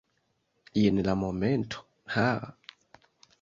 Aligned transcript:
Jen 0.79 0.97
la 1.07 1.13
momento! 1.23 1.85
Haa! 2.15 2.51